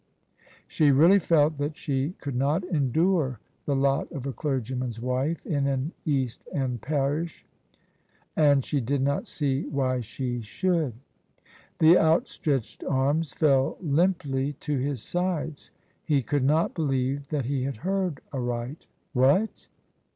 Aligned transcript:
She 0.67 0.89
really 0.89 1.19
felt 1.19 1.59
that 1.59 1.77
she 1.77 2.13
could 2.13 2.35
not 2.35 2.63
endure 2.63 3.39
the 3.67 3.75
lot 3.75 4.11
of 4.11 4.25
a 4.25 4.33
clergyman's 4.33 4.99
wife 4.99 5.45
in 5.45 5.67
an 5.67 5.91
East 6.05 6.47
End 6.51 6.81
parish; 6.81 7.45
and 8.35 8.65
she 8.65 8.81
did 8.81 9.03
not 9.03 9.27
see 9.27 9.65
why 9.67 9.99
she 10.01 10.41
should. 10.41 10.95
The 11.77 11.99
outstretched 11.99 12.83
arms 12.85 13.31
fell 13.31 13.77
limply 13.79 14.53
to 14.61 14.79
his 14.79 15.03
sides. 15.03 15.69
He 16.03 16.23
could 16.23 16.43
not 16.43 16.73
believe 16.73 17.27
that 17.27 17.45
he 17.45 17.65
had 17.65 17.75
heard 17.85 18.21
aright 18.33 18.87
"What? 19.13 19.67